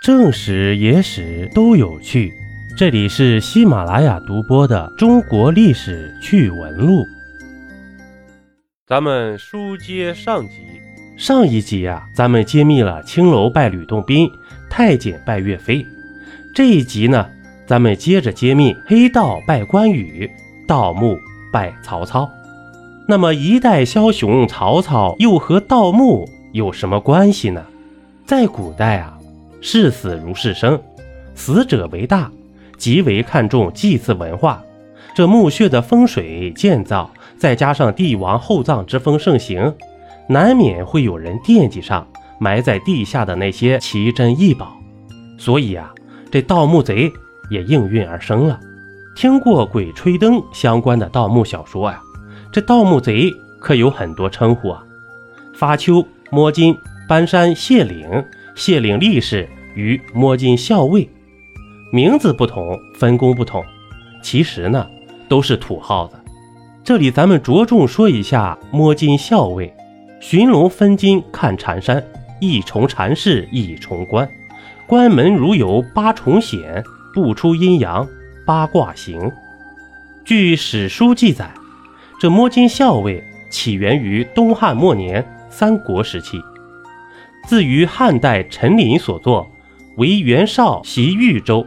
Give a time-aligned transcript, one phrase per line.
[0.00, 2.32] 正史、野史都有趣。
[2.76, 7.00] 这里是喜马拉雅独播的《中国历史趣闻录》。
[8.86, 10.60] 咱们书接上集，
[11.16, 14.30] 上一集呀，咱们揭秘了青楼拜吕洞宾，
[14.70, 15.84] 太监拜岳飞。
[16.54, 17.28] 这一集呢，
[17.66, 20.30] 咱们接着揭秘黑道拜关羽，
[20.68, 21.18] 盗墓
[21.52, 22.30] 拜曹操。
[23.08, 27.64] 那么一代枭雄曹操又和盗墓有什么关系呢？
[28.24, 29.17] 在古代啊。
[29.60, 30.80] 视死如视生，
[31.34, 32.30] 死者为大，
[32.76, 34.62] 极为看重祭祀文化。
[35.14, 39.74] 这墓穴的风水建造，再加上帝王厚葬之风盛行，
[40.28, 42.06] 难免会有人惦记上
[42.38, 44.76] 埋在地下的那些奇珍异宝。
[45.38, 45.92] 所以啊，
[46.30, 47.10] 这盗墓贼
[47.50, 48.60] 也应运而生了。
[49.16, 52.00] 听过《鬼吹灯》相关的盗墓小说呀，
[52.52, 54.84] 这盗墓贼可有很多称呼啊：
[55.54, 56.76] 发丘、摸金、
[57.08, 58.24] 搬山、卸岭。
[58.58, 61.08] 卸岭力士与摸金校尉，
[61.92, 63.64] 名字不同，分工不同，
[64.20, 64.84] 其实呢
[65.28, 66.16] 都是土号子。
[66.82, 69.72] 这里咱们着重说一下摸金校尉，
[70.18, 72.04] 寻龙分金看缠山，
[72.40, 74.28] 一重缠事一重关，
[74.88, 76.82] 关门如有八重险，
[77.14, 78.04] 不出阴阳
[78.44, 79.30] 八卦行。
[80.24, 81.48] 据史书记载，
[82.20, 86.42] 这摸金校尉起源于东汉末年三国时期。
[87.48, 89.50] 自于汉代陈琳所作，
[89.96, 91.66] 为袁绍袭豫州。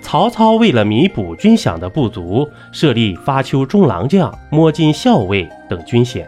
[0.00, 6.26] 曹操为了弥补军饷的不足，设立发丘中郎将、摸金校尉等军衔，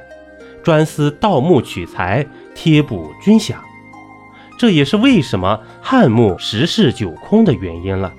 [0.63, 3.55] 专司盗墓取财，贴补军饷。
[4.59, 8.13] 这也是为什么汉墓十室九空的原因了。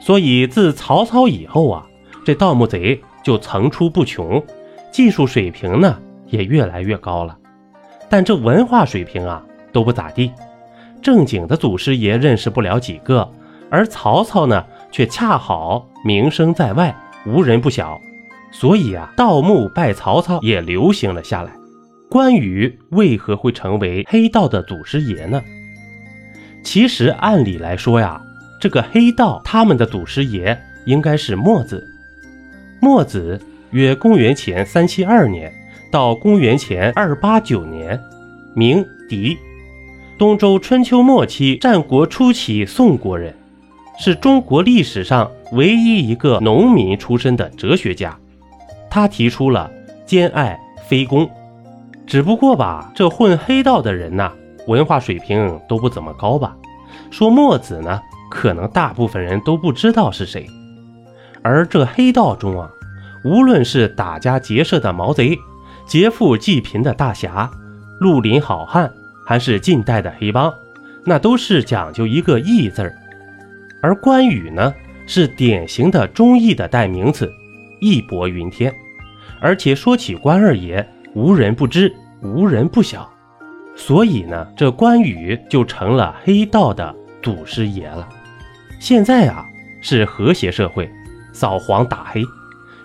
[0.00, 1.84] 所以自曹操以后啊，
[2.24, 4.40] 这盗墓贼就层出不穷，
[4.92, 7.36] 技术水平呢也越来越高了。
[8.08, 9.44] 但这文化水平啊。
[9.72, 10.32] 都不咋地，
[11.00, 13.28] 正经的祖师爷认识不了几个，
[13.70, 16.94] 而曹操呢，却恰好名声在外，
[17.26, 18.00] 无人不晓，
[18.50, 21.52] 所以啊，盗墓拜曹操也流行了下来。
[22.10, 25.42] 关羽为何会成为黑道的祖师爷呢？
[26.62, 28.20] 其实按理来说呀，
[28.60, 31.82] 这个黑道他们的祖师爷应该是墨子。
[32.80, 35.50] 墨子约公元前三七二年
[35.90, 37.98] 到公元前二八九年，
[38.54, 39.38] 名狄。
[40.22, 43.34] 东周春秋末期、战国初期宋国人，
[43.98, 48.16] 是中国历史上唯一一个农民出身的哲学家。
[48.88, 49.68] 他提出了
[50.06, 50.56] 兼爱
[50.86, 51.28] 非攻。
[52.06, 54.30] 只不过吧，这混黑道的人呐，
[54.68, 56.56] 文化水平都不怎么高吧。
[57.10, 58.00] 说墨子呢，
[58.30, 60.46] 可能大部分人都不知道是谁。
[61.42, 62.70] 而这黑道中啊，
[63.24, 65.36] 无论是打家劫舍的毛贼，
[65.84, 67.50] 劫富济贫的大侠，
[68.00, 68.88] 绿林好汉。
[69.24, 70.52] 还是近代的黑帮，
[71.04, 72.94] 那都是讲究一个义字儿，
[73.80, 74.72] 而关羽呢，
[75.06, 77.30] 是典型的忠义的代名词，
[77.80, 78.72] 义薄云天。
[79.40, 83.10] 而且说起关二爷，无人不知，无人不晓，
[83.74, 88.08] 所以呢，这关羽就成了黑道的祖师爷了。
[88.78, 89.44] 现在啊，
[89.80, 90.88] 是和谐社会，
[91.32, 92.24] 扫黄打黑，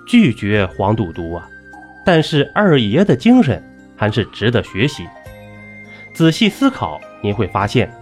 [0.07, 1.47] 拒绝黄赌毒啊，
[2.03, 3.63] 但是二爷的精神
[3.95, 5.03] 还是值得学习。
[6.17, 7.93] 仔细思考，你会发现，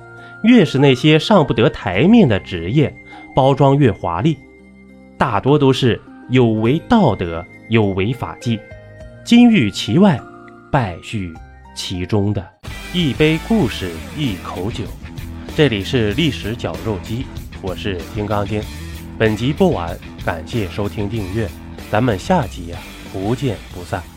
[0.44, 2.96] 越是那些上不得台面的职业，
[3.36, 4.38] 包装越华丽，
[5.18, 8.58] 大多都是有违道德、有违法纪，
[9.26, 10.18] 金玉其外，
[10.72, 11.36] 败絮
[11.76, 12.42] 其中的。
[12.94, 14.86] 一杯故事，一口酒，
[15.54, 17.26] 这里是历史绞肉机，
[17.62, 18.62] 我是金刚经。
[19.18, 19.94] 本集播完，
[20.26, 21.50] 感谢收听订阅，
[21.92, 22.78] 咱们下集呀，
[23.12, 24.15] 不见不散。